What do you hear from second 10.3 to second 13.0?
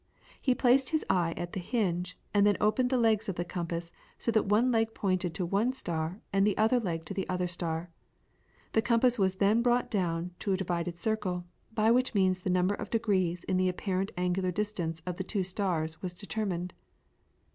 to a divided circle, by which means the number of